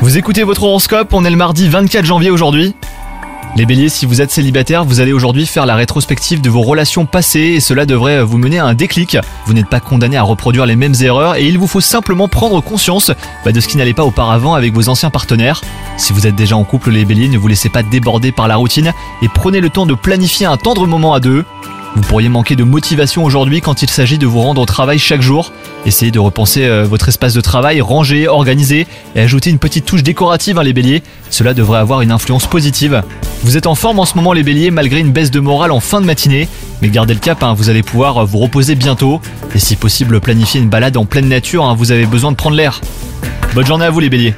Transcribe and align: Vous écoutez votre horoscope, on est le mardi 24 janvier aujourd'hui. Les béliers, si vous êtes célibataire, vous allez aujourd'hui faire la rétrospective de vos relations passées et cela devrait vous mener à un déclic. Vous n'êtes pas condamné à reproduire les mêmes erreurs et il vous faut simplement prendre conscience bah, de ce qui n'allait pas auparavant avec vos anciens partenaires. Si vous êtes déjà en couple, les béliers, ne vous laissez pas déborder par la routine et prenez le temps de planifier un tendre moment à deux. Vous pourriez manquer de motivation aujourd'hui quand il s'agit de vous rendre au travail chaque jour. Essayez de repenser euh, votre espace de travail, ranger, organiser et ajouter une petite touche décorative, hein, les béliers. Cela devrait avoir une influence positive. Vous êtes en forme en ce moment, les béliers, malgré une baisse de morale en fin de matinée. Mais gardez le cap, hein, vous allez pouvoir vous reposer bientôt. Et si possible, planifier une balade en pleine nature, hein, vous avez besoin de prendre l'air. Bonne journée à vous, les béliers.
Vous 0.00 0.18
écoutez 0.18 0.44
votre 0.44 0.62
horoscope, 0.62 1.12
on 1.12 1.24
est 1.24 1.30
le 1.30 1.36
mardi 1.36 1.68
24 1.68 2.04
janvier 2.04 2.30
aujourd'hui. 2.30 2.76
Les 3.56 3.66
béliers, 3.66 3.88
si 3.88 4.06
vous 4.06 4.20
êtes 4.20 4.30
célibataire, 4.30 4.84
vous 4.84 5.00
allez 5.00 5.12
aujourd'hui 5.12 5.46
faire 5.46 5.66
la 5.66 5.74
rétrospective 5.74 6.40
de 6.40 6.48
vos 6.48 6.62
relations 6.62 7.04
passées 7.04 7.54
et 7.56 7.60
cela 7.60 7.86
devrait 7.86 8.22
vous 8.22 8.38
mener 8.38 8.60
à 8.60 8.66
un 8.66 8.74
déclic. 8.74 9.16
Vous 9.46 9.52
n'êtes 9.52 9.68
pas 9.68 9.80
condamné 9.80 10.16
à 10.16 10.22
reproduire 10.22 10.64
les 10.64 10.76
mêmes 10.76 10.94
erreurs 11.00 11.34
et 11.34 11.44
il 11.44 11.58
vous 11.58 11.66
faut 11.66 11.80
simplement 11.80 12.28
prendre 12.28 12.60
conscience 12.60 13.10
bah, 13.44 13.50
de 13.50 13.58
ce 13.58 13.66
qui 13.66 13.78
n'allait 13.78 13.94
pas 13.94 14.04
auparavant 14.04 14.54
avec 14.54 14.72
vos 14.72 14.88
anciens 14.88 15.10
partenaires. 15.10 15.60
Si 15.96 16.12
vous 16.12 16.28
êtes 16.28 16.36
déjà 16.36 16.56
en 16.56 16.62
couple, 16.62 16.92
les 16.92 17.04
béliers, 17.04 17.28
ne 17.28 17.38
vous 17.38 17.48
laissez 17.48 17.70
pas 17.70 17.82
déborder 17.82 18.30
par 18.30 18.46
la 18.46 18.54
routine 18.54 18.92
et 19.22 19.28
prenez 19.28 19.60
le 19.60 19.70
temps 19.70 19.86
de 19.86 19.94
planifier 19.94 20.46
un 20.46 20.56
tendre 20.56 20.86
moment 20.86 21.14
à 21.14 21.18
deux. 21.18 21.44
Vous 21.94 22.02
pourriez 22.02 22.28
manquer 22.28 22.56
de 22.56 22.64
motivation 22.64 23.24
aujourd'hui 23.24 23.60
quand 23.60 23.82
il 23.82 23.90
s'agit 23.90 24.18
de 24.18 24.26
vous 24.26 24.40
rendre 24.40 24.60
au 24.60 24.66
travail 24.66 24.98
chaque 24.98 25.22
jour. 25.22 25.52
Essayez 25.86 26.10
de 26.10 26.18
repenser 26.18 26.64
euh, 26.64 26.84
votre 26.84 27.08
espace 27.08 27.34
de 27.34 27.40
travail, 27.40 27.80
ranger, 27.80 28.28
organiser 28.28 28.86
et 29.14 29.20
ajouter 29.20 29.50
une 29.50 29.58
petite 29.58 29.84
touche 29.84 30.02
décorative, 30.02 30.58
hein, 30.58 30.62
les 30.62 30.72
béliers. 30.72 31.02
Cela 31.30 31.54
devrait 31.54 31.78
avoir 31.78 32.02
une 32.02 32.12
influence 32.12 32.46
positive. 32.46 33.02
Vous 33.42 33.56
êtes 33.56 33.66
en 33.66 33.74
forme 33.74 33.98
en 33.98 34.04
ce 34.04 34.14
moment, 34.16 34.32
les 34.32 34.42
béliers, 34.42 34.70
malgré 34.70 35.00
une 35.00 35.12
baisse 35.12 35.30
de 35.30 35.40
morale 35.40 35.72
en 35.72 35.80
fin 35.80 36.00
de 36.00 36.06
matinée. 36.06 36.48
Mais 36.82 36.88
gardez 36.88 37.14
le 37.14 37.20
cap, 37.20 37.42
hein, 37.42 37.54
vous 37.54 37.70
allez 37.70 37.82
pouvoir 37.82 38.26
vous 38.26 38.38
reposer 38.38 38.74
bientôt. 38.74 39.20
Et 39.54 39.58
si 39.58 39.76
possible, 39.76 40.20
planifier 40.20 40.60
une 40.60 40.68
balade 40.68 40.96
en 40.96 41.04
pleine 41.04 41.28
nature, 41.28 41.64
hein, 41.64 41.74
vous 41.76 41.90
avez 41.90 42.06
besoin 42.06 42.30
de 42.32 42.36
prendre 42.36 42.56
l'air. 42.56 42.80
Bonne 43.54 43.66
journée 43.66 43.86
à 43.86 43.90
vous, 43.90 44.00
les 44.00 44.10
béliers. 44.10 44.34